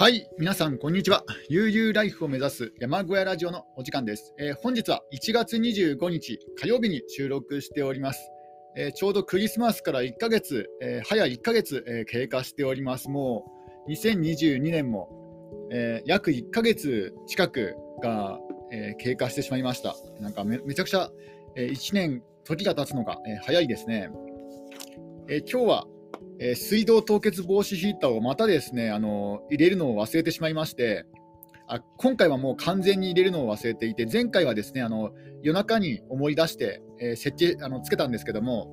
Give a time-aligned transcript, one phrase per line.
[0.00, 1.26] はい、皆さん、こんにちは。
[1.50, 4.32] 悠々ライフを目指す山小屋ラジオのお時間です。
[4.38, 8.30] えー本日は1月25日火曜日に収録しております。
[8.78, 13.10] えーちょうどクリスマスから1ヶ月、えー早1ヶ月、えー経過しております。
[13.10, 13.44] も
[13.86, 15.10] う2022年も、
[15.70, 18.38] え約1ヶ月近くが、
[18.72, 19.94] え経過してしまいました。
[20.18, 21.10] なんかめちゃくちゃ、
[21.56, 24.08] え1年時が経つのが、え早いですね。
[25.28, 25.86] え今日は
[26.40, 31.04] えー水道凍結防止ヒーターをまたですね、あの入れるのを忘れてしまいまして
[31.68, 35.12] あ、今回はもう完全に入れるのを忘れていて、前回はですね、あの
[35.42, 38.68] 夜中に思い出して、えー設置あのつけたんですけども、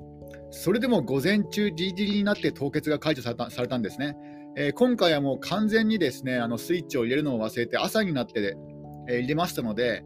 [0.50, 4.18] それでも午前中、ギリギリになって凍結が解除されたされたんですね。
[4.56, 8.58] えー今回はもう完全にですね、あのスイッチを入れるのを忘れて、朝になって、
[9.10, 10.04] え入れましたので、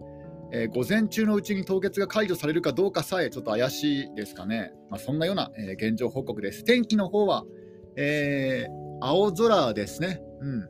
[0.53, 4.73] えー午前中のうちに凍結が解除されるかどうかさえちょっと怪しいですかね。
[4.89, 6.63] まあ、そんなような、えー現状報告です。
[6.63, 7.45] 天気の方は、
[7.95, 10.21] えー青空ですね。
[10.41, 10.69] うん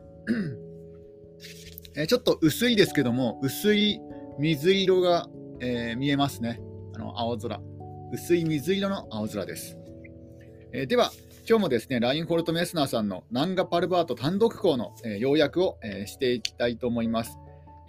[1.96, 4.00] えーちょっと薄いですけども、薄い
[4.40, 5.28] 水色が、
[5.60, 6.62] えー見えますね。
[6.94, 7.60] あの青空。
[8.14, 9.78] 薄い水色の青空です。
[10.74, 11.12] えーでは、
[11.50, 17.38] 今日もですね、ラインホルト・メスナーさんのナンガ・パルバート単独校の、えー要約を、えーしていきたいと思います。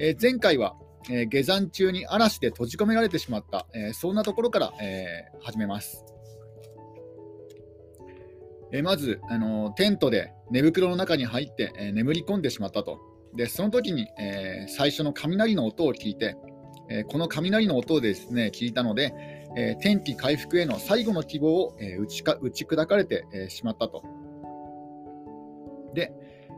[0.00, 0.74] えー前回は、
[1.10, 6.04] えー下山中に嵐で閉じ込められてしまった、えーそんなところから、えー始めます。
[8.72, 13.00] えーまず、あのテントで寝袋の中に入って、え眠り込んでしまったと。
[13.34, 16.36] で、その時に、え最初の雷の音を聞いて、
[16.88, 19.14] えこの雷の音をですね、聞いたので、
[19.56, 24.02] え天気回復への最後の希望を、え打ちか打ち砕かれて、えしまったと。
[25.94, 26.12] で、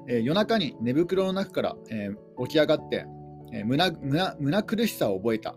[0.08, 2.10] え夜中に寝袋の中から、え
[2.46, 3.06] 起き上がって、
[3.54, 5.54] え胸苦しさを覚えた、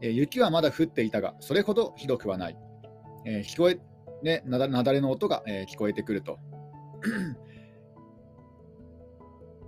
[0.00, 2.56] え雪はまだ降っていたが、それほどひどくはない。
[3.26, 3.78] えー聞こえ
[4.22, 6.38] ね、なだなだれの音が、え聞こえてくると。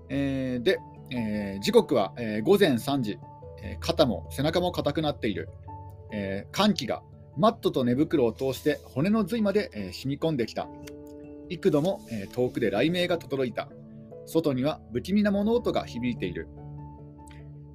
[0.08, 0.78] えで、
[1.10, 3.18] え時刻は、え午前3時、
[3.62, 5.50] え肩も背中も硬くなっている、
[6.12, 7.02] え寒気が
[7.36, 10.66] マットと寝袋を通して骨の髄まで、えー染み込んできた。
[11.50, 13.68] 幾度も、えー遠くで雷鳴が轟いた。
[14.24, 16.48] 外には不気味な物音が響いている。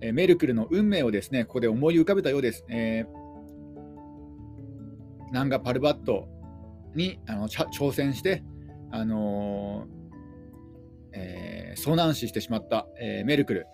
[0.02, 2.66] えメルクルの運命をですね、ここで思い浮かべたようです。
[2.70, 3.28] えー
[5.32, 6.28] ナンガ・パルバット
[6.96, 8.44] にあの挑戦して、
[8.92, 9.98] あのー
[11.14, 13.68] えー遭難死してしまった、えメルクル、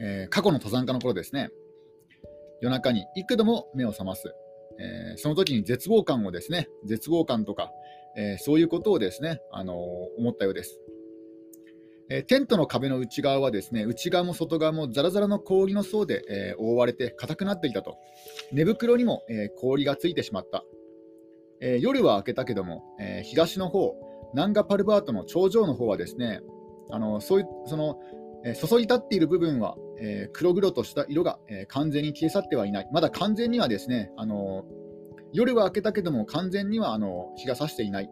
[0.00, 1.50] え過去の登山家の頃ですね、
[2.62, 4.32] 夜中に幾度も目を覚ます、
[4.78, 7.70] えその時に絶望感をですね、絶望感とか、
[8.16, 10.80] えそういうことをですね、あの思ったようです。
[12.10, 17.96] えーテントの壁の内側はですね、内側も外側もザラザラの氷の層で、えー覆われて硬くなっていたと。
[18.52, 20.64] 寝袋にも、えー氷がついてしまった。
[21.60, 23.94] え夜は明けたけども、え東の方、
[24.34, 26.40] ナンガパルバートの頂上の方はですね、
[26.90, 27.98] あのそういうその、
[28.44, 32.88] え注ぎ立っている部分は、えー黒々とした色が、え完全に消え去ってはいない。
[32.92, 34.64] まだ完全にはですね、あの
[35.34, 38.10] 夜は明けたけども完全にはあの日が差していない。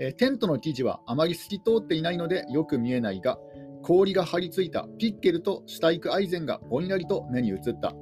[0.00, 3.38] えーテントの生地はあまり透き通っていないのでよく見えないが、
[3.82, 7.94] 氷が張り付いたピッケルとシュタイクアイゼンがぼんやりと目に映った。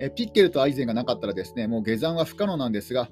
[0.00, 3.08] えーピッケルとアイゼンがなかったらですね、もう下山は不可能なんですが、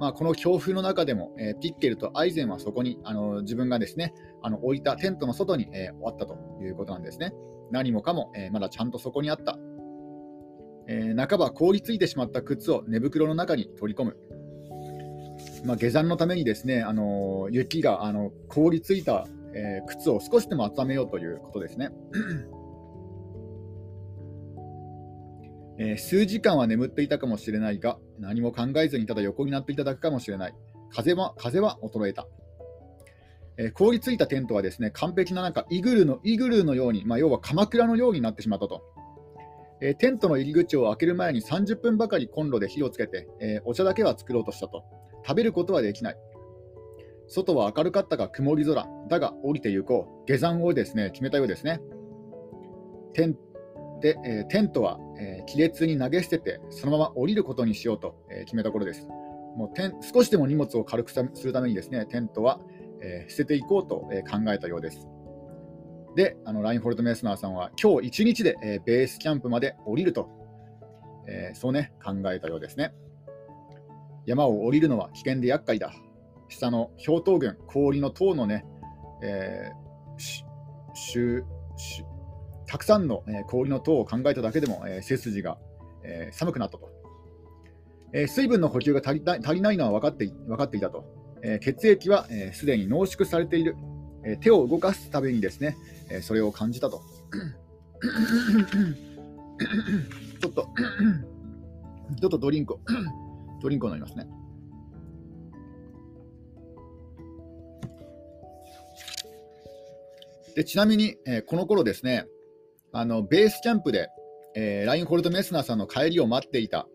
[0.00, 4.12] まあ、この強風の中でも、えーピッケルとアイゼンはそこにあの自分がですね
[4.42, 7.32] あの置いたテントの外に、えー終わったということなんですね。
[7.70, 9.56] 何もかも、えーまだちゃんとそこにあった。
[10.88, 14.16] えー半ば凍りついてしまった靴を寝袋の中に取り込む。
[15.64, 21.88] まあ、下山のためにですね、あの雪があの凍りついた、えー靴を少しでも温めようということですね。
[25.78, 30.54] えー数時間は眠っていたかもしれないが、何も考えずにただ横になっていただくかもしれない。
[30.90, 32.26] 風は風は衰えた。
[33.56, 38.82] えー凍りついたテントはですね、完璧ななんかイグルのイグルのように、まあ、要は鎌倉のようになってしまったと。
[39.80, 44.84] えーテントの入り口を開ける前に30分ばかりコンロで火をつけて、えーお茶だけは作ろうとしたと。
[45.26, 46.16] 食べることはできない。
[47.26, 48.86] 外は明るかったが曇り空。
[49.08, 50.26] だが降りて行こう。
[50.26, 51.80] 下山をですね、決めたようですね。
[53.14, 53.36] テン
[54.00, 59.06] で、えーテントは、えー亀裂に投げ捨てて、そのまま降りることにしようと、えー決めた頃です。
[59.56, 62.60] もうテン少しでも荷物を軽くするためにですね、テントは、
[63.00, 65.06] えー捨てていこうと、え考えたようです。
[66.16, 70.28] で、あのラインフォルト・メスナーさんは、今日一日で、えベースキャンプまで降りると、
[71.26, 72.92] えそうね、考えたようですね。
[74.26, 75.92] 山を降りるのは危険で厄介だ。
[76.48, 78.64] 下の氷凍群、氷の塔のね、
[79.22, 81.44] えー
[82.66, 85.58] たくさんの、え氷の塔を考えただけでも、えー背筋が、
[86.04, 86.90] えー寒くなったと、
[88.12, 91.04] え水分の補給が足りない足りないのは分かって分かっていたと、
[91.42, 93.76] え血液はすで、に濃縮されている、
[94.24, 95.76] え手を動かすためにですね、
[96.10, 97.02] えそれを感じたと。
[100.40, 100.68] ちょっと、
[102.20, 102.80] ちょっとドリンクを、
[103.64, 104.26] ドリンクを飲みますね。
[110.54, 112.26] でちなみに、えー、この頃ですね、
[112.92, 114.08] あのベースキャンプで、
[114.54, 116.86] えー、ラインホルト・メスナーさんの帰りを待っていた、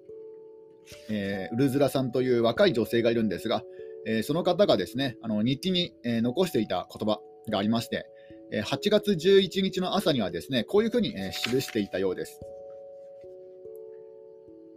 [1.10, 3.64] えー、ウルズラさんという若い女性がいるんですが、
[4.06, 7.20] えー、その方がですねあの日記に、えー、残していた言葉
[7.50, 8.06] がありまして、
[8.54, 12.40] えー、8月11日の朝にはですねこういうふうに、えー、記していたようです。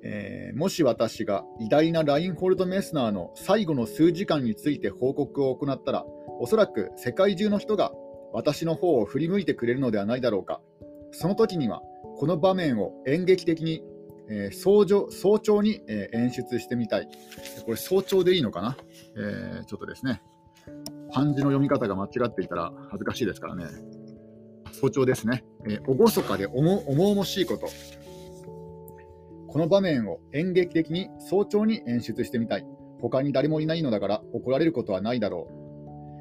[0.04, 6.04] えー、もし私が偉大なラインホルト・メスナーの最後の数時間について報告を行ったら、
[6.40, 7.93] おそらく世界中の人が
[8.32, 10.60] 私の方を振り向いてくれるのではないだろうか。
[11.12, 11.82] その時には、
[12.16, 13.82] この場面を演劇的に、
[14.28, 17.08] えー、早朝早朝に、えー、演出してみたい。
[17.64, 18.76] これ早朝でいいのかな、
[19.16, 20.22] えー、ちょっとですね。
[21.12, 23.66] 漢字の読み方が間違っていたら恥ずかしいですからね。
[24.72, 25.44] 早朝ですね。
[25.66, 27.69] えー、厳かで重々しいこと。
[29.52, 32.66] この場面を演劇的に早朝に演出してみたい。
[33.00, 35.49] 他に誰もいないのだから怒られることはないだろ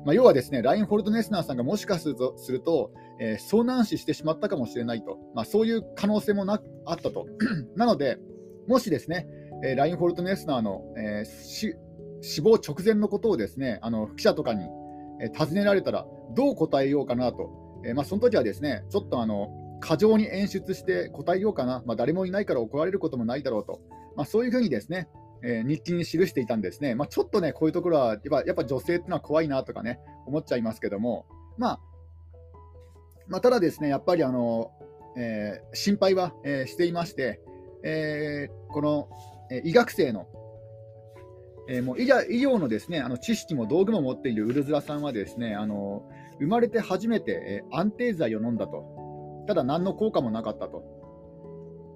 [0.03, 0.05] う。
[0.05, 2.91] まあ、要はですね、ラインホルト・ネスナーさんがもしかすると、すると
[3.23, 7.27] えー、遭難死してしまったかもしれないと、まあ、そういう可能性もなあったと。
[7.77, 8.17] なので、
[8.67, 9.27] もしですね、
[9.63, 11.75] えー、ラインホルト・ネスナーの、えー、
[12.21, 14.65] 死亡直前のことをですね、あの記者とかに、
[15.21, 17.51] え、尋ねられたら、どう答えようかなと。
[17.85, 19.49] えまあ、その時はですね、ちょっとあの
[19.81, 23.81] 過剰に演出して答えようかな、まあ、誰もいないから怒られることもないだろうと、
[24.15, 25.09] まあ、そういうふうにですね、
[25.43, 31.25] えー、日記に記していたんですね、まあ、ちょっとね、こういうところはやっぱやっぱ女性ってのは怖いなとかね、思っちゃいますけども、
[31.57, 31.79] まあ、
[33.27, 34.71] まあ、ただですね、やっぱりあの、
[35.17, 37.41] えー、心配は、えー、していまして、
[37.83, 39.09] えー、この、
[39.51, 40.27] え医学生の、
[41.67, 46.03] えもう医療のですねあの知識も道具も持っているウルズラさんはですねあの
[46.39, 49.00] 生まれて初めて、え安定剤を飲んだと、
[49.51, 50.81] ただ何の効果もなかったと。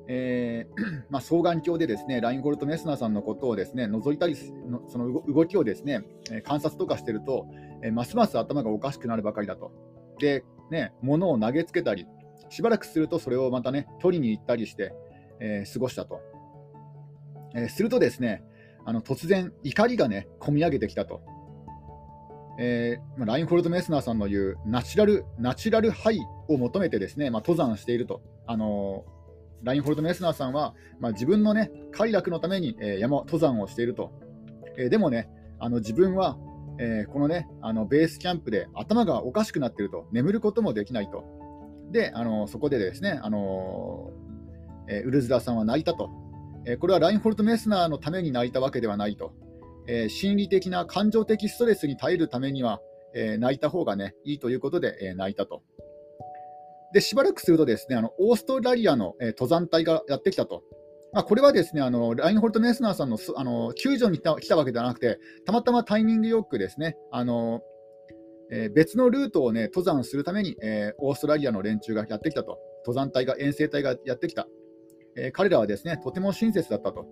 [0.09, 6.03] えー まあ、双眼鏡でですねラインゴルト・メスナーさんのことをですね覗いたり、その動きをですね
[6.43, 7.47] 観察とかしてると、
[7.81, 9.71] えー、ますます頭がおかしくなるばかりだと。
[10.19, 12.05] で、ね、物を投げつけたり、
[12.49, 14.93] しばらくするとそれをまたね、取りに行ったりして、
[15.39, 16.19] えー、過ごしたと。
[17.55, 18.43] えー、するとですね、
[18.83, 21.21] あの突然、怒りがね、こみ上げてきたと。
[22.57, 28.21] えーまあ、ラインホルト・メスナーさんの言うナチュラルナチュラルハイを求めてですね、まあ、登山していると。
[28.47, 29.03] あの
[29.63, 34.11] ラインホルト・メスナーさんは、まあ、自分の、ね、快楽のために、えー、山登山をしていると。
[34.77, 35.29] え、でもね、
[35.59, 36.37] あの自分は、
[36.77, 41.23] え、このね、あのベースキャンプで頭がおかしくなっていると、眠ることもできないと。
[41.91, 44.11] で、あのそこでですね、あの
[44.87, 46.09] え、ウルズダさんは泣いたと。
[46.65, 49.33] え、これはラインホルト・メスナーのために泣いたわけではないと。
[49.87, 52.79] えー、心理的な感情的ストレスに耐えるためには、
[53.13, 55.63] えー、泣いた方がね、いいということで、えー、泣いたと。
[56.93, 60.63] で、しばらくするとですね、あのオーストラリアの、え、登山隊がやってきたと。
[61.13, 67.61] まあ、これはですね、あのラインホルト・メスナーさんのあの救助に来た来たわけではなくて、たまたまタイミングよくですね、あの
[68.51, 74.47] え、別のルートを、ね、登山するために、え、オーストラリアの連中がやってきたと、登山隊が、遠征隊がやってきた、
[75.15, 77.07] え、彼らはですねとても親切だったと。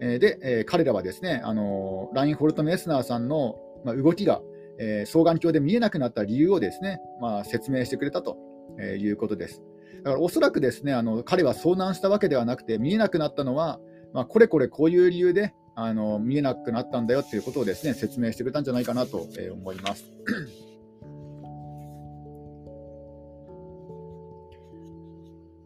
[0.00, 4.40] えで、え彼らはですね、あのラインホルト・メスナーさんの、ま、動きが、
[4.78, 8.36] え双眼鏡で見えなくなった理由をですね、まあ、説明してくれたと、
[8.78, 9.62] えいうことです。
[10.02, 13.78] だからおそらくですねあの彼は遭難したわけではなくて、見えなくなったのは、
[14.12, 20.04] まあ、これこれこういう理由であの見えなくなったんだよということをですね説明してくれたんじゃないかなと思います。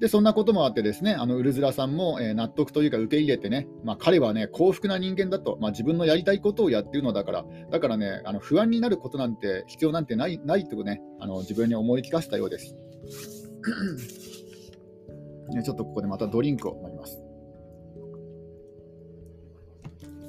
[0.00, 12.74] でそんなこともあって、ですねあのウルズラさんも、えー、納得というか受け入れてね、まあ、彼はね幸福な人間だと、まあ、自分のやりたいことをやっているのだから、だからねあの不安になることなんて必要なんてないないとねあの自分に思い聞かせたようです。
[15.54, 17.22] ね、ちょっとここでまたドリンクを飲みます。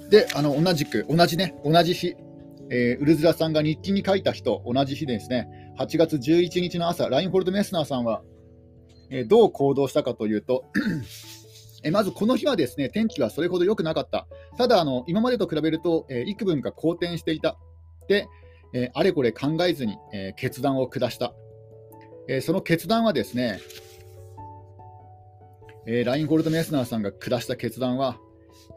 [0.10, 2.16] で、あの同じく、同じね、同じ日、
[2.70, 5.48] えー、ウルズラさんが日記に書いた日と同じ日ですね、
[5.80, 8.22] 8月11日の朝、ラインホルト・メスナーさんは、
[9.10, 10.66] え、どう行動したかというと、
[11.84, 17.58] えまずこの日はですね天気はそれほど良くなかった、ただあの、今までと比べると、えー、幾分か好転していた、
[18.08, 18.28] で、
[18.74, 21.34] えあれこれ考えずに、え決断を下した、
[22.28, 23.60] えその決断はですね、
[25.88, 28.18] えー、ラインゴールド・メスナーさんが下した決断は、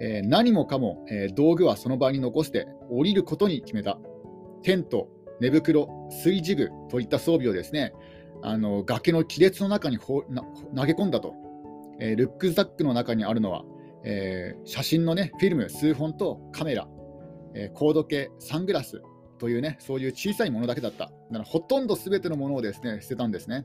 [0.01, 3.99] え、何もかも、え、道具はその場に残して降りることに決めた。
[4.63, 5.09] テント、
[5.41, 7.93] 寝袋、水ジ具といった装備をですね、
[8.43, 10.43] あの崖の亀裂の中にほな
[10.77, 11.35] 投げ込んだと、
[12.01, 13.65] えー、ルックザックの中にあるのは、
[14.05, 16.89] えー、写真の、ね、フィルム数本とカメラ、
[17.55, 19.03] えー、コード系、サングラス、
[19.39, 21.05] というね、そういう小さいものだけだった。
[21.05, 23.65] だからほとんどすべてのものをですね捨てたんですね。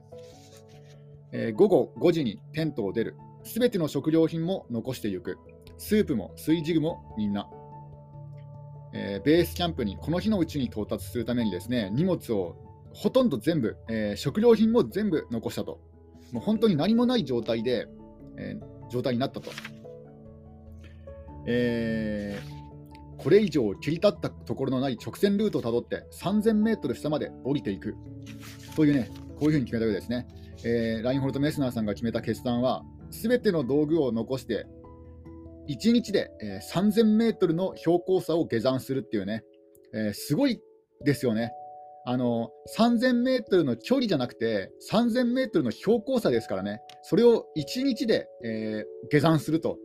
[1.32, 3.18] えー、午後5時にテントを出る。
[3.44, 5.38] すべての食料品も残していく。
[5.78, 7.50] スープも炊事具もみんな。
[8.94, 12.56] えー、ベースキャンプにこの日のうちに到達するためにですね、荷物を
[12.94, 15.80] ほとんど全部、えー、食料品も全部残したと。
[16.32, 17.88] もう本当に何もない状態で、
[18.38, 19.52] えー、状態になったと。
[21.46, 27.96] えー、これ以上切り立ったところのない直線ルートをたどって3000メートル下まで降りていく
[28.76, 29.10] というね、
[29.40, 30.28] こういうふうに決めたわけですね。
[30.66, 34.66] えー、ラインホルト・メスナーさんが決めた決断は、すべての道具を残して、
[35.70, 39.44] 1日で、えー、3000メートルの標高差を下山するっていうね、
[39.94, 40.62] えー、すごい
[41.04, 41.52] ですよね。
[42.06, 49.78] あの3000メートルの距離じゃなくて、3000メートルの標高差ですからね、それを1日で、えー、下山すると。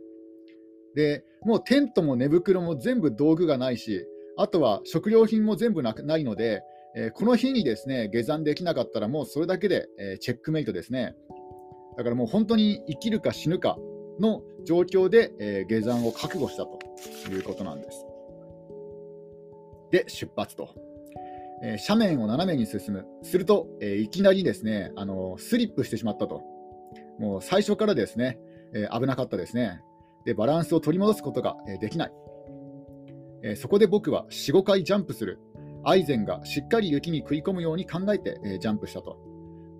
[0.95, 4.05] で、もうテントも寝袋も全部道具がないし、
[4.37, 6.61] あとは食料品も全部なないので、
[6.95, 11.15] えー、この日にですね下山できなかったら、もうそれだけで、えー、チェックメイトですね。
[11.97, 13.77] だからもう本当に生きるか死ぬか
[14.19, 16.79] の状況で、えー、下山を覚悟したと
[17.31, 18.05] いうことなんです。
[19.91, 20.88] で、出発と。
[21.61, 23.05] え斜面を斜めに進む。
[23.23, 26.41] すると、えいきなりですね、あのスリップしてしまったと。
[27.19, 28.39] もう最初からですね、
[28.73, 29.81] え危なかったですね。
[30.25, 32.11] で、バランスを取り戻すことが、えできない。
[33.43, 35.39] えそこで僕は4、5回ジャンプする。
[35.83, 39.17] アイゼンがしっかり雪に食い込むように考えて、えジャンプしたと。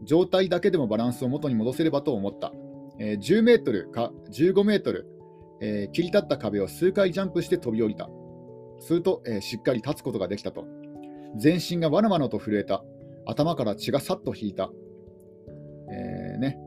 [0.04, 2.54] 状態だけでもバランスを元に戻せればと思った。
[3.00, 5.08] え10メートルか15メートル、
[5.62, 8.10] え、切り立った壁を数回ジャンプして飛び降りた。
[8.80, 10.66] すると、え、しっかり立つことができたと。
[11.38, 12.84] 全身がわなわなと震えた。
[13.26, 14.72] 頭から血がさっと引いた。
[15.92, 16.60] えー、ね。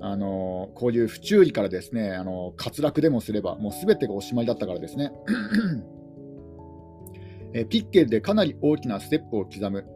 [0.00, 5.12] あの、こういう不注意からですね、あの、滑落でもすれば、もうすべてがおしまいだったからですね。
[7.54, 9.86] えピッケルでかなり大きなステップを刻む。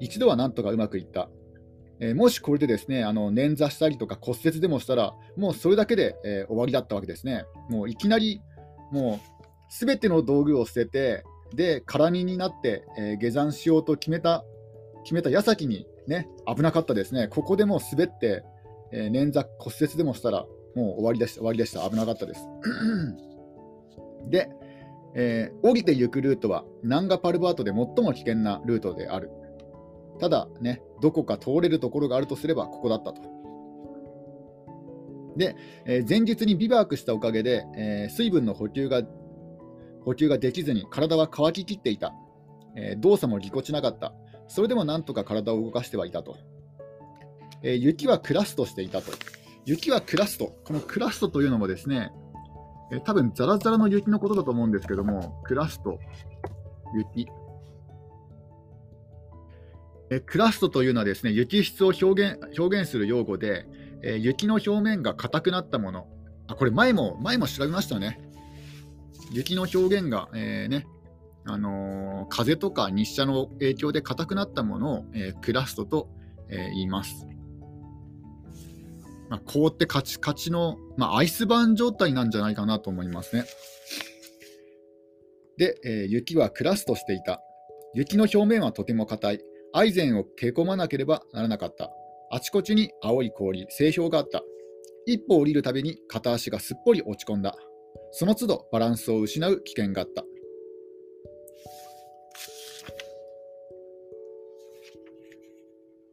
[0.00, 1.28] 一度はなんとかうまくいった。
[2.00, 7.44] え、もしこれでですねあの捻挫したりとか骨折でもしたら、もうそれだけで、えー、終わりだったわけですね。
[7.68, 8.40] もういきなり、
[8.92, 14.44] もうすべての道具を捨てて、で、空荷になって、えー、下山しようと決めた、
[15.04, 17.28] 決めた矢先にね、危なかったですね。
[17.28, 18.44] ここでもう滑って、
[18.92, 21.88] え捻挫、骨折でもしたら、もう終わりでした、終わりでした。
[21.88, 22.46] 危なかったです。
[24.30, 24.48] で、
[25.14, 29.30] えー、降りていくルートはナンガパルバートで最も危険なルートである。
[30.20, 33.22] ただね、どこか通れるところがあるとすればここだったと。
[35.36, 35.56] で、
[35.86, 39.02] えー、前日にビバークしたおかげで、えー、水分の補給が
[40.04, 42.14] 補給ができずに体は乾ききっていた、
[42.76, 44.12] えー、動作もぎこちなかった。
[44.48, 46.36] それでもなんとか体を動かしてはいたと。
[47.62, 49.10] え雪はクラストしていたと。
[49.64, 50.54] 雪はクラスト。
[50.64, 52.12] このクラストというのもですね、
[52.92, 55.98] え多分ザラザラの雪のことだと思うんですけども、クラスト、
[56.94, 57.26] 雪。
[60.10, 63.66] えクラストというのはですね雪質を表現表現する用語で、
[64.02, 66.06] え雪の表面が硬くなったもの
[66.46, 68.20] あこれ前も前も調べましたね
[69.30, 70.86] 雪の表現が、えー、ね
[71.46, 76.08] あのー、風とか日射の影響で硬くなったものを、えー、クラストと、
[76.48, 77.26] えー、言います、
[79.28, 83.44] まあ、凍ってカチカチの、まあ、アイスバーン状態なんじゃないかなと思いますね
[85.58, 87.40] で、え雪はクラストしていた
[87.94, 89.40] 雪の表面はとても硬い
[89.76, 91.90] アイゼンを蹴込まなければならなかった。
[92.30, 94.44] あちこちに青い氷、製氷があった。
[95.04, 97.56] 一歩降りるたびに片足がすっぽり落ち込んだ。
[98.16, 100.24] その都度バランスを失う危険があった。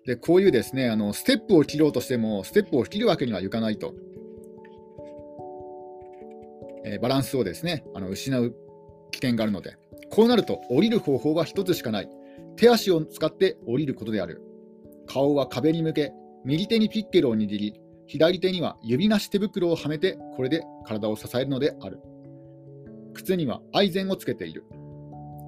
[0.07, 3.93] でこういうですねあのステップを切ろうとしても、ステップを切るわけにはいかないと。
[6.83, 8.55] えー、バランスをですねあの失う
[9.11, 9.77] 危険があるので、
[10.09, 12.09] こうなると降りる方法は一つしかない。
[12.55, 14.41] 手足を使って降りることである。
[15.05, 16.13] 顔は壁に向け、
[16.45, 17.79] 右手にピッケルを握り、
[18.11, 22.01] 左手には指なし手袋をはめて、これで体を支えるのである。
[23.13, 24.65] 靴にはアイゼンをつけている。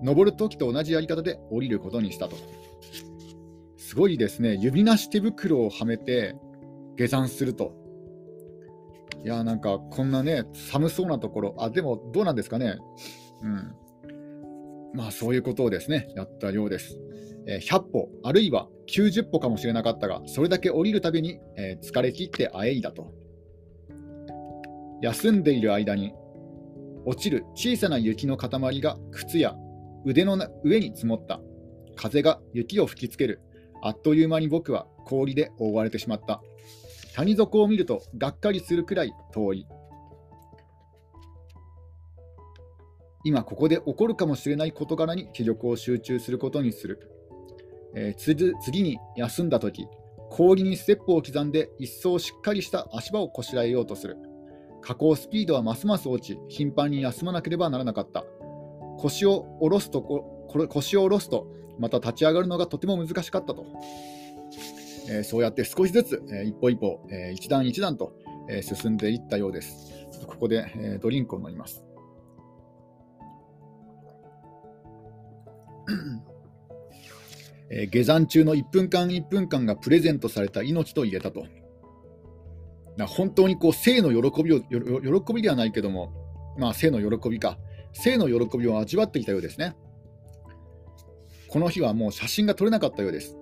[0.01, 2.37] 登るときと同じやり方で降りることにしたと。
[3.75, 4.55] すごいですね。
[4.55, 6.37] 指なし手袋をはめて
[6.95, 7.73] 下山すると。
[9.25, 12.77] いやなんかこんなね、寒そうなところ、あ、でもどうなんですかね。
[13.41, 13.75] うん。
[14.93, 16.97] まあそういうことをですね、やったようです。
[17.45, 23.13] 100歩、あるいは90歩かもしれなかったが、それだけ降りるたびに、え、疲れ切ってあえいだと。
[25.01, 26.13] 休んでいる間に、
[27.05, 29.55] 落ちる小さな雪の塊が靴や
[30.05, 31.41] 腕の上に積もった。
[31.95, 33.41] 風が雪を吹きつける。
[33.81, 36.41] あっという間に僕は氷で覆われてしまった。
[37.15, 39.67] 谷底を見るとがっかりするくらい遠い。
[43.25, 46.99] 今ここで起こるかもしれない事柄に気力を集中することにする。
[47.95, 49.87] えー、次に休んだ時
[50.33, 54.17] 氷にステップを刻んで一層しっかりした足場をこしらえようとする。
[54.81, 58.25] 下降スピードはますます落ち、頻繁に休まなければならなかった。
[58.97, 61.47] 腰を下ろすとこ腰を下ろすと、
[61.77, 63.65] また立ち上がるのがとても難しかったと。
[65.07, 68.13] えー、そうやって少しずつ、えー、一歩一歩、えー、一段一段と、
[68.49, 70.07] え進んでいったようです。
[70.27, 71.85] ここで、えドリンクを飲みます。
[77.69, 81.45] え下山中の1分間1分間がプレゼントされた命と言えたと。
[83.07, 86.13] 本当にこう生の喜びを喜びではないけども、
[86.59, 87.57] まあ、生の喜びか、
[87.93, 89.75] 生の喜びを味わってきたようですね。
[91.47, 93.37] この日はもう写真が撮れなかったようです。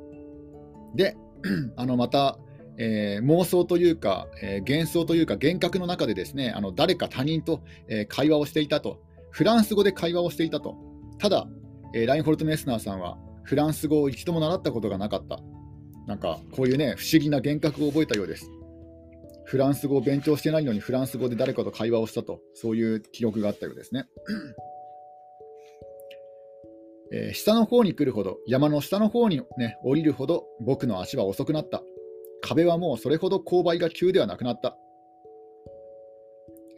[0.96, 1.18] で、
[1.76, 2.38] あのまた、
[2.78, 9.02] えー、妄想というか、えー、幻想というか、幻覚の中でですねあの誰か他人と、えー、会話をしていたと、
[9.32, 10.76] フランス語で会話をしていたと、
[11.20, 11.48] ただ、
[11.94, 13.18] えラインホルト・メスナーさんは
[13.52, 15.38] フランス語を一度も習ったことがなかった、
[16.08, 18.50] なんかこういうね、不思議な幻覚を覚えたようです。
[19.44, 24.06] フランス語を勉強してないのにフランス語で誰かと会話をしたと、そういう記憶があったようですね。
[27.12, 31.84] えー、下の方に来るほど、山の下の方に、ね、降りるほど僕の足は遅くなった。
[32.42, 34.78] 壁はもうそれほど勾配が急ではなくなった。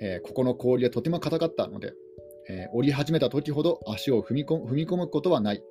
[0.01, 1.93] えー、ここの氷はとても硬かったので、
[2.49, 5.63] えー、降り始めた時ほど足を踏み込むことはない。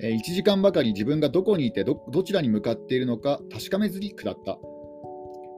[0.00, 4.58] 1時間ばかり自分がどこにいてどちらに向かっているのか確かめずに下った。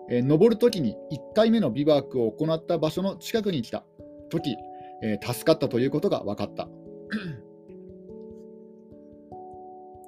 [0.09, 3.85] え、登るときに1回目のビバークを行った場所の近くに来た
[4.31, 4.57] とき、
[5.03, 6.69] え、助かったということが分かった。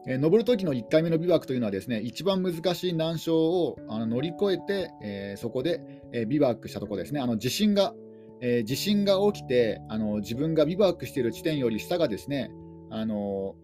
[0.08, 5.80] え、登るときの1回目のビバークというのはですね一番難しい難所をあの乗り越えて、え、そこで、
[6.12, 7.94] え、ビバークしたところですねあの地震が、
[8.40, 12.50] え地震が起きてあの自分がビバークしている地点より下がですね
[12.90, 13.56] あの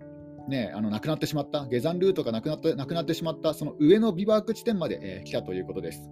[0.48, 6.10] ね、あの亡くなってしまった、下山ルートがなくなってなくなってしまった、その上のビバーク地点まで、えー、来たということです。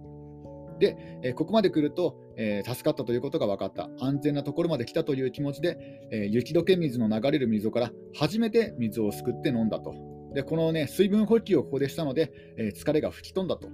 [0.81, 5.77] で、えここまで来ると、え助かったということが分かった、安全なところまで来たという気持ちで、
[6.11, 9.93] え雪解け水の流れる溝から初めて水をすくって飲んだと。
[10.33, 13.69] で、このね、水分補給をここでしたので、え疲れが吹き飛んだと。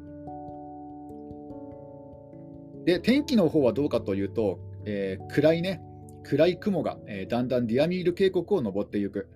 [2.84, 5.82] で、天気の方はどうかというと、え、暗いね、
[6.24, 9.30] 暗い雲が、え、だんだんディアミール渓谷を登っていく。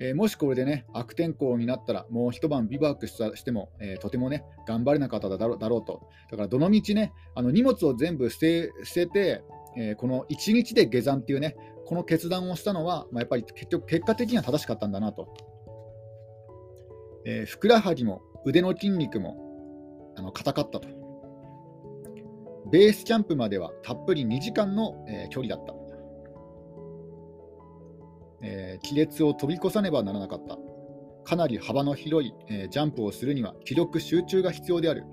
[0.00, 6.08] えー、もしこれでね、悪天候になったら、もう一晩ビバークしたしても、えー、とてもね、頑張れなかっただろだろうと。
[6.30, 9.42] だから、どのみちね、あの荷物を全部捨て捨てて、
[9.76, 11.56] えー、この1日で下山っていうね、
[11.86, 15.34] この決断をしたのは、まあ、やっぱり結局、結果的には正しかったんだなと。
[17.24, 20.88] えふくらはぎも腕の筋肉もあの硬かったと。
[22.70, 25.77] ベースキャンプまではたっぷり2時間の、え距離だった。
[28.42, 30.58] えー、亀裂を飛び越さねばならなかった。
[31.24, 35.04] かなり幅の広い、えー、ジャンプをするには気力集中が必要である。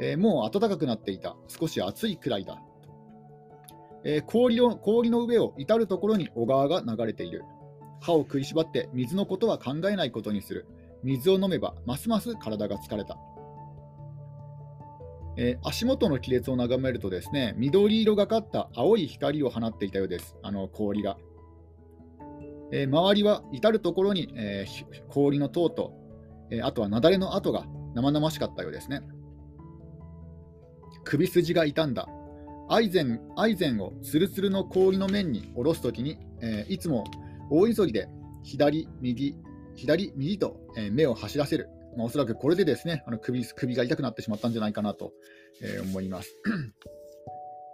[0.00, 1.36] えー、もう暖かくなっていた。
[1.48, 2.60] 少し暑いくらいだ。
[4.04, 7.42] え氷を氷の上を至るところに小川が流れている。
[8.00, 10.66] 歯を食いしばって水のことは考えないことにする。
[11.02, 13.18] 水を飲めばますます体が疲れた。
[15.36, 21.18] えー、足元の亀裂を眺めるとですね緑色がかった青い光を放っていたようです、あの氷が。
[22.72, 25.92] えー、周りは至る所に、えー、氷の塔と、
[26.50, 29.02] えー、あとは雪崩の跡が生々しかったようですね。
[31.04, 32.08] 首筋が傷んだ。
[32.68, 37.04] アイゼンアイゼンをツルツルの氷の面に下ろすときに、えいつも
[37.48, 38.08] 大急ぎで
[38.42, 39.36] 左、右、
[39.76, 41.68] 左、右と、え目を走らせる。
[41.96, 45.12] まあ、おそらくこれでですねあの首首が痛くなってしまったんじゃないかなと、
[45.62, 46.36] え思います。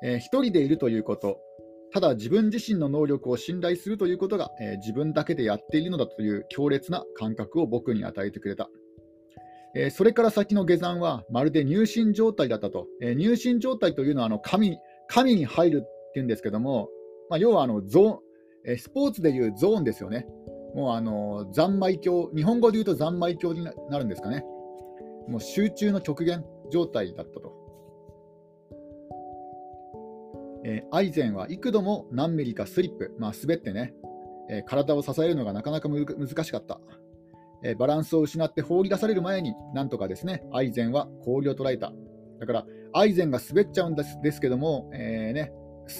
[0.05, 1.39] えー、一人でいるということ、
[1.93, 8.71] ただ自分自身の能力を信頼するということが、えー、自分だけでやっているのだという強烈な感覚を僕に与えてくれた。
[9.75, 12.87] えー、それから先の下山はまるで入信状態だったと。
[13.03, 14.79] えー、入信状態というのはあの神
[15.09, 16.89] 神に入るっていうんですけども、
[17.29, 18.19] まあ、要はあのゾーン、
[18.65, 20.27] えスポーツでいうゾーンですよね。
[20.75, 24.45] もうあの三昧教、日本語で言うと三昧教になるんですかね。
[25.29, 27.62] もう集中の極限状態だったと。
[30.65, 33.95] えー、アイゼンは幾度も何ミリかスリップ、まあ、滑ってね、
[34.49, 36.81] えー、体を支えるのがなかなか難しかった、
[37.65, 41.93] えー、バランスを失って放り出される前に、なんとかですね、アイゼンは氷を捉えた。
[42.41, 45.53] だから、アイゼンが滑っちゃうんですですけども、えーね、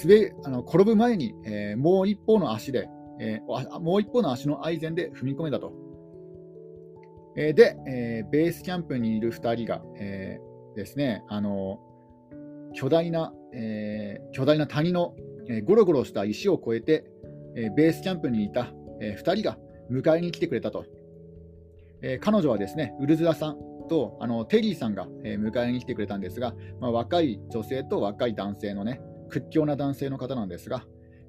[0.03, 5.73] 滑あの転ぶ前に、えー、もう一方の足で、えー、もう一方の足のアイゼンで踏み込めたと。
[7.35, 11.79] えー、で、えー、ベースキャンプにいる2人が、えー、ですね、あの
[12.73, 15.15] 巨大な、えー、巨大な谷の
[15.47, 17.05] えー、ゴロゴロした石を越えて、
[17.55, 19.57] えー、ベースキャンプにいた、えー、2人が
[19.91, 20.85] 迎えに来てくれたと。
[22.01, 23.57] え、彼女はですね、ウルズラさん
[23.89, 30.83] とあのテリーさんが、え、迎えに来てくれたんですが、まあ、若い女性と若い男性のね、屈強な男性の方なんですが、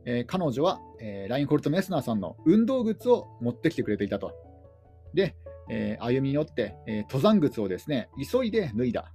[0.05, 4.33] え、彼女は、えー、ラインホルト・メスナーさんの運動靴を持ってきてくれていたと。
[5.15, 5.37] で、
[5.71, 9.13] え、歩み寄って、え登山靴をですね、急いで脱いだ。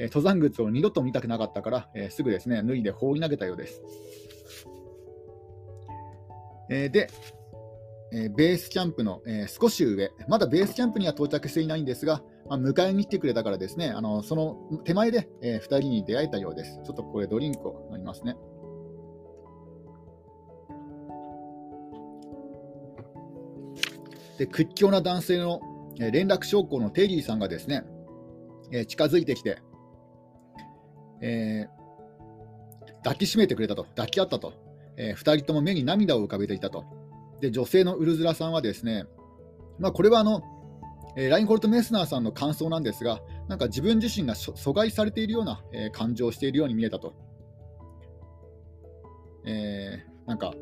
[0.00, 3.82] え登山靴を二度と見たくなかったから、えすぐですね、脱いで放り投げたようです。
[6.70, 7.10] えで、
[8.10, 16.80] えベースキャンプの、え少し上、まだベースキャンプには到着していないんですが、まあ、迎えに来てくれたからですね、あのその手前で、え2人に出会えたようです。
[16.82, 18.36] ちょっとこれドリンクを飲みますね。
[24.38, 25.60] で屈強な男性の
[25.98, 27.84] 連絡将校のテリーさんがですね、
[28.72, 29.58] え近づいてきて、
[31.20, 34.54] えー、抱きしめてくれたと、抱き合ったと、
[34.96, 36.84] えー、2人とも目に涙を浮かべていたと。
[37.40, 39.06] で女性のウルズラさんはですね、
[39.78, 40.42] まあ、これはあの、
[41.16, 47.14] えー、ラインコルト・メスナーさんの感想なんですが、なんか自分自身が阻害されているような、えー、感情をしているように見えたと。
[49.46, 50.52] えー、なんか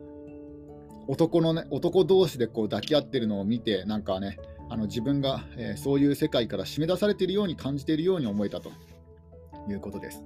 [1.08, 8.70] 男のね、男同士でこう抱き合ってるのを見て、なんかね、あの自分が、え、そういう世界から締め出されているように感じているように思えたと
[9.72, 10.22] いうことです。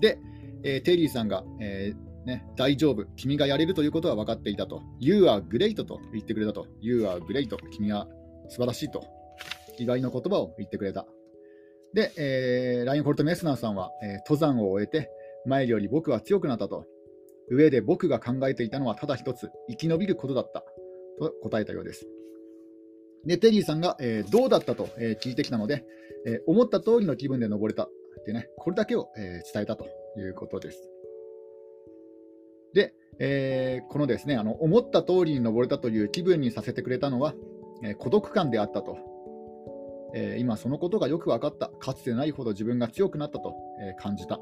[0.00, 0.18] で、
[0.62, 4.82] えー、テリーさんが、えー、ね、大丈夫、君がやれるということは分かっていたと。
[4.98, 6.66] You are great と言ってくれたと。
[6.80, 8.08] You are great、君は
[8.48, 9.04] 素晴らしいと。
[9.78, 11.06] 意外な言葉を言ってくれた。
[11.92, 15.10] で、えー、ラインホルト・メスナーさんは、えー、登山を終えて、
[15.46, 16.86] 前より僕は強くなったと。
[17.50, 20.64] 上で僕が考えていたのはただ一つ、生き延びることだった
[21.18, 22.06] と答えたようです。
[23.26, 25.84] で、テリーさんが、えー、どうだったと、えー、聞いてきたので、
[26.26, 27.88] えー、思った通りの気分で登れた
[28.20, 30.88] ってね、これだけを、え伝えたということです。
[32.72, 37.34] で、えこのですね、あの思った通りに登れたという気分にさせてくれたのは、
[37.82, 38.98] え孤独感であったと。
[40.16, 41.68] え今そのことがよく分かった。
[41.68, 44.40] かつてないほど自分が強くなったと、え感じた。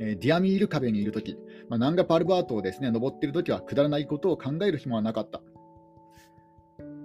[0.00, 1.36] えディアミール壁にいるとき、
[1.68, 5.42] まあ、ナンガパルバートをですね登っているときはくだらないことを考える暇はなかった。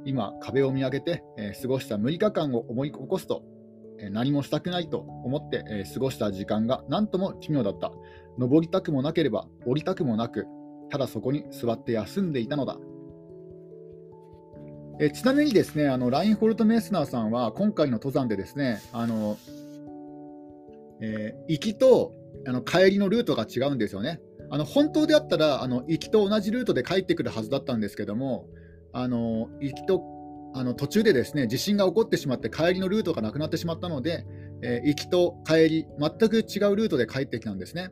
[0.06, 3.44] 今、壁を見上げて、え、過ごした6日間を思い起こすと、
[4.12, 7.92] 何もしたくないと思って、え、過ごした時間が何とも奇妙だった。
[8.38, 10.46] 登りたくもなければ降りたくもなく、
[10.90, 12.78] ただそこに座って休んでいたのだ。
[15.00, 19.38] えちなみにですね、あのラインホルト・メスナーさんは今回の登山でですね、あの
[21.02, 22.14] え行きと
[22.48, 24.22] あの帰りのルートが違うんですよね。
[24.50, 28.48] あの本当であったらあの行きと同じルートで帰ってくるはずだったんですけども、
[28.94, 30.00] あの行きと
[30.58, 34.26] あの途中でですね地震が起こってしまって帰りのルートがなくなってしまったので、
[34.64, 37.90] えー、行きと帰り全く違うルートで帰ってきたんですね。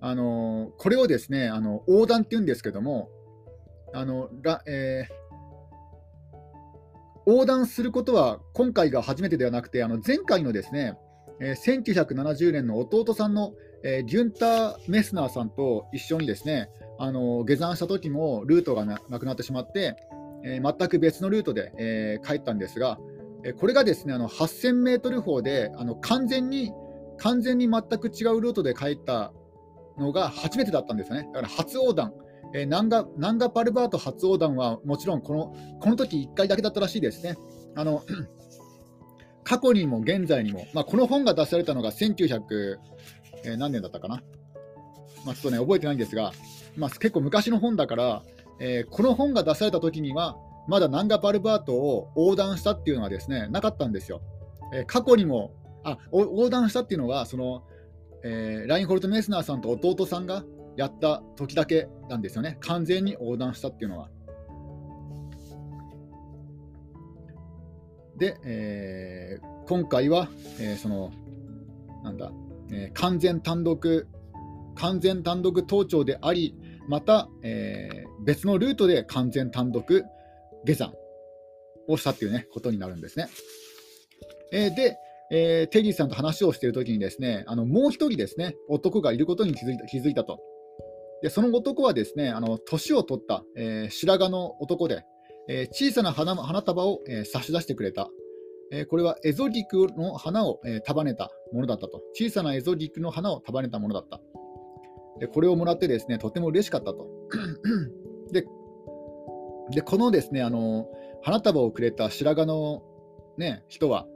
[0.00, 3.08] あのこれをですねあの横断っていうんですけども
[3.92, 10.96] あのら、えー、横断することは今回が初めてではなくてあの前回のですね
[11.40, 19.96] えー、1970年の弟さんの、えー、ギュンター・メスナーさんと一緒にですね、あの下山した時もルートがなくなってしまって、
[20.44, 22.98] えー、全く別のルートで、えー、帰ったんですが、
[23.44, 26.72] えこれがですねあの8000メートル方であの完全に
[27.18, 29.32] 完全に全く違うルートで帰った
[29.98, 31.28] のが初めてだったんですよね。
[31.32, 32.12] だから初横断、
[32.54, 37.36] えー、ナンガナンガパルバート初横断はもちろんこのこの時1回だけだったらしいですね。
[37.76, 38.02] あの
[39.44, 42.78] 過去にも現在にも、まあ、この本が出されたのが1900、
[43.44, 44.22] えー、何年だったかな、
[45.26, 46.32] まあ、ちょっとね、覚えてないんですが、
[46.76, 48.22] まあ、結構昔の本だから、
[48.60, 50.36] えー、この本が出された時には、
[50.66, 54.22] まだナンガパルバートを横断したっていうのはですね、なかったんですよ。
[54.72, 57.64] えー、過去にも、あ、横断したっていうのは、その、
[58.24, 60.44] えー、ラインホルト・メスナーさんと弟さんが
[60.76, 62.56] やった時だけなんですよね。
[62.60, 64.08] 完全に横断したっていうのは。
[68.16, 70.28] で、えー、今回は、
[70.60, 71.10] えー、その、
[72.02, 72.32] なんだ、
[72.70, 74.08] えー、完全単独、
[74.76, 76.56] 完全単独登頂であり、
[76.88, 80.04] また、えー、別のルートで完全単独
[80.64, 80.92] 下山
[81.88, 83.28] をしたっていうね、ことになるんですね。
[84.52, 84.96] えー、で、
[85.30, 90.40] えー、テリーさんと話をしているときにですね、あのもう一人ですね、男がいることに気づいた気づいたと。
[91.22, 95.04] で、その男はですね、あの年を取った、えー、白髪の男で、
[95.48, 98.08] えー、小さな花花束を、えー、差し出してくれた。
[98.72, 102.00] えー、これはエゾリクの花を、え束ねたものだったと。
[102.14, 104.20] 小さなエゾリクの花を束ねたものだった。
[105.18, 107.08] でこれをもらってですね、とても嬉しかったと。
[108.32, 108.46] で
[109.70, 110.88] で、このですね、あの
[111.22, 112.82] 花束をくれた白髪の、
[113.38, 114.06] ね、人は、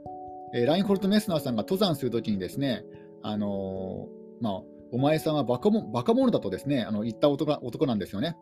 [0.53, 2.83] えラインホルト・メスナーさんが登山するときにですね、
[3.21, 4.07] あの
[4.41, 8.35] まあ、お前さんはバカもバカ者だとですねあの言った男男なんですよね。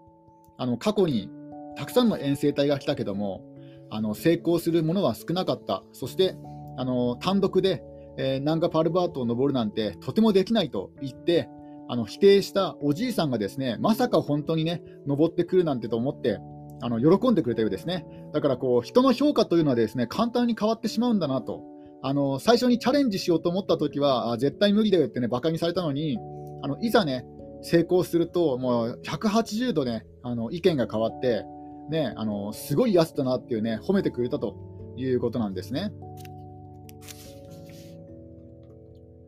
[0.58, 1.30] あの過去に
[1.76, 3.44] たくさんの遠征隊が来たけども、
[3.90, 6.36] あの成功するものは少なかった、そして
[6.78, 7.84] あの単独で、
[8.18, 11.50] えー、ナンガ・パルバートを登るなんてとてもできないと言って、
[11.90, 16.40] あの否定したおじいさんがですねまさか本当にね登ってくるなんてと思って
[16.82, 18.06] あの喜んでくれたようですね。
[18.34, 21.64] だからこう人の評価というのはですね簡単に変わってしまうんだなと。
[22.04, 26.18] あの最初にチャレンジしようと思ったときはあ絶対無理だよってねバカにされたのに
[26.62, 27.26] あのいざね
[27.64, 31.44] 成功するともう180度ねあの意見が変わって
[31.90, 34.56] ねあのすごいやつだなっていうね褒めてくれたと
[34.96, 35.92] いうことなんですね。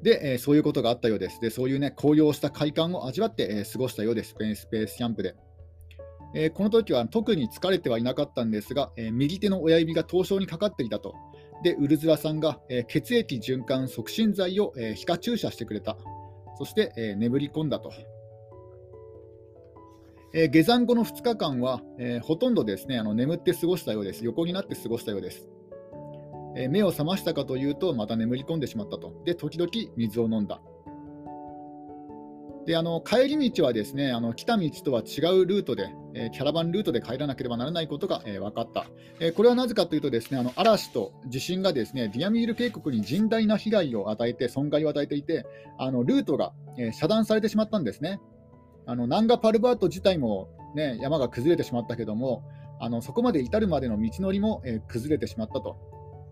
[0.04, 1.42] で、えー、そういうことがあったようです。
[1.42, 5.36] で、そういうね、高揚した快感を味わって、えー、過ごしたようです、スペースペースキャンプで。
[6.36, 11.16] えー、この時は特に疲れてはいなかったんですが、え右手の親指が凍傷にかかっていたと。
[11.64, 15.98] で、ウルズラさんが、え血液循環促進剤を、え皮下注射してくれた。
[16.58, 17.92] そして、え眠り込んだと。
[20.34, 24.24] え下山後の2日間は、えほとんどですねあの眠って過ごしたようです。
[24.24, 25.50] 横になって過ごしたようです。
[26.56, 29.22] え目を覚ましたかというと、また眠り込んでしまったと。
[29.26, 30.62] で、時々水を飲んだ。
[32.70, 38.86] であの帰り道はですねあの来た道とは違うルートで、えー、キャラバンルートで帰らなければならないことが、えー、分かった、
[39.20, 45.48] えー、これはなぜかというとですねあの嵐と地震がですねディアミール渓谷に甚大な被害を与えて損害を与えていて
[45.80, 48.20] あのルートが、え遮断されてしまったんですね
[48.86, 52.44] あのナンガパルバート自体も、ね、山が崩れてしまったけども
[52.80, 55.76] あのそこまで至るまでの道のりも、え崩れてしまったと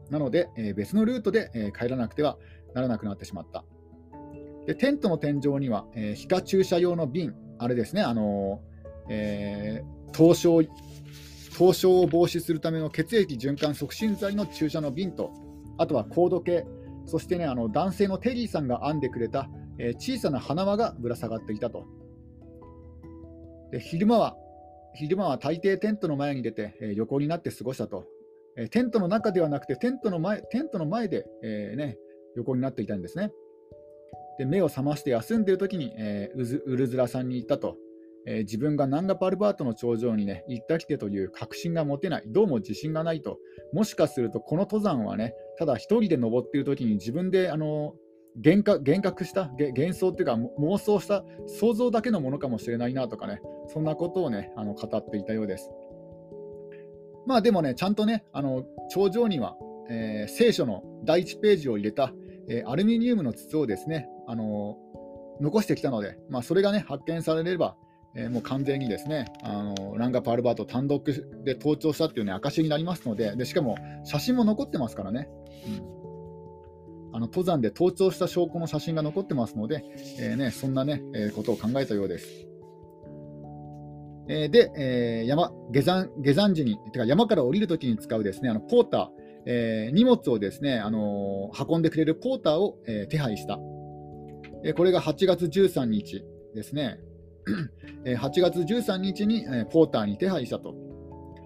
[0.09, 2.37] なので、え別のルートで、え帰らなくては
[2.73, 3.63] ならなくなってしまった
[4.67, 10.69] でテントの天井には、えー、皮下注射用の瓶、あれですね、あのー、えー、凍傷
[11.57, 15.31] 凍傷を防止するための血液循環促進剤の注射の瓶と、
[15.77, 16.65] あとはコード系、
[17.05, 21.87] そしてね、あの男性のテリーさんが編んでくれた、えー、小さな花輪がぶら下がっていたと。
[23.71, 24.37] で昼間は
[24.95, 28.05] 昼間は大抵テントの前に出て、えー、横になって過ごしたと。
[28.57, 31.97] え、テントの中ではなくてテントの前テントの前で、えーね、
[32.35, 33.31] 横になっていたんですね。
[34.37, 37.75] で目を覚まして休んでいる時に、えー、ウズウルズラさんに言ったと、
[38.27, 43.39] えー、自分がナンガパルバートの頂上にね行ったきてという確信が持てない、どうも自信がないと、
[43.73, 47.95] もしかするとこの登山はね、ただ一人で登っている時に自分であの
[48.35, 55.71] 幻覚幻覚した幻想っていうか妄想した想像だけのものかもしれないなとかね、そんなことをね、あの語っていたようです。
[57.27, 59.57] まあでもね、ちゃんとね、あの頂上には、
[59.89, 62.13] えー、聖書の第1ページを入れた、
[62.49, 64.77] えー、アルミニウムの筒をですね、あの
[65.41, 67.75] 残してきたので、まあ、それがね発見されれば、
[68.15, 71.03] え、もう完全にですねあのランガ・パールバート単独
[71.43, 75.29] で盗聴したっていうね証になりますのででしかも写真も残ってますからね、
[75.67, 79.83] うん、あの登山で盗聴した証拠の写真が残ってますので、
[80.19, 82.46] えーね、そんなね、えー、ことを考えたようです。
[84.29, 89.07] え、で、え、山下山下山時に、てか山から降りるときに使うですねあのポーター、
[89.45, 93.57] えー、荷物をですね、あの運んでくれるポーターを、え手配した。
[94.75, 96.99] これが8月13日ですね。
[98.03, 100.75] 8月13日にポーターに手配したと。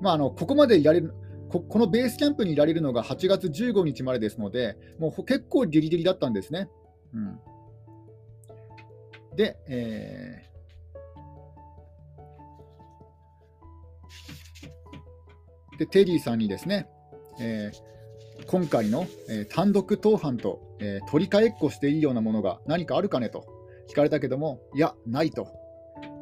[0.01, 1.13] まあ、あのここまでいられる
[1.49, 6.69] こ、このベースキャンプにいられるのが8月15日までですので、もう結構ギリギリだったんですね。
[7.13, 7.39] うん、
[9.35, 10.50] で、え
[15.81, 16.87] で、テリーさんにですね、
[17.39, 17.91] えー
[18.47, 23.45] 今回の、えー、単独当犯と、えー、取り替えっこしていいようなものが何かあるかねと
[23.87, 25.47] 聞かれたけども、いや、ないと。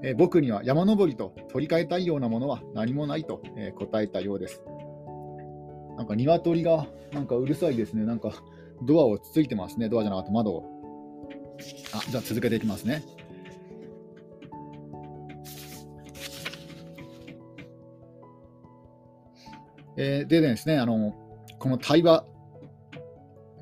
[0.03, 4.61] えー、僕には山登りと取り替えたいようなものは何もないと、え答えたようです。
[5.97, 8.05] なんか鶏がなんかうるさいですね。
[8.05, 8.33] なんか
[8.83, 9.87] ドアをつついてますね。
[9.87, 10.65] ドアじゃなくて窓を。
[11.93, 13.03] あ、じゃあ続けていきますね。
[20.01, 21.13] えー、でですね、あの
[21.59, 22.23] この対話、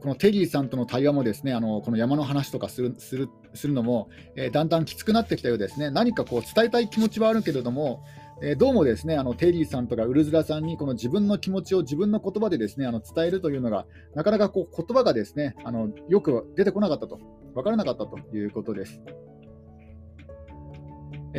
[0.02, 5.90] このテリーさんとの対話もですねあのこの山の話とかするするするのも、えー、だんだんきつくなってきたようですね。
[5.90, 8.04] 何かこう伝えたい気持ちはあるけれども、
[8.44, 17.20] えー、どうもですねあのテリーさんとかウルズラさんにこの自分の気持ちを自分の言葉でですねあの伝えるというのがなかなかこう言葉がですねあのよく出てこなかったと、
[17.56, 19.02] 分からなかったということです。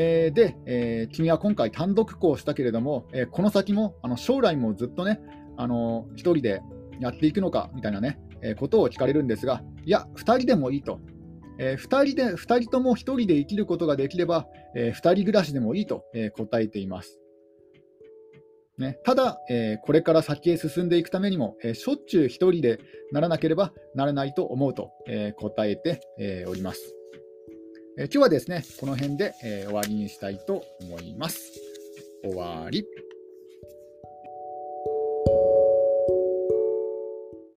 [0.01, 5.21] えー、で、えー、君は今回単独行したけれども、えー、この先もあの将来もずっとね
[5.57, 6.63] あの1人で
[7.01, 11.01] やっていくのかみたいなね、え、ことを聞かれるんですが、いや、2人でもいいと。
[11.59, 17.19] えー、2人で2人とも1人で生きることができれば、えー、2人暮らしでもいいと、えー、答えています。
[18.79, 22.79] ね、ただ、えー、これから先へ進んでいくためにも、え、しょっちゅう1人で
[23.11, 26.98] ならなければならないと思うと、え、答えて、えおります。
[28.01, 31.51] え今日はですね、この辺で、えー終わりにしたいと思います。
[32.23, 32.87] 終わり。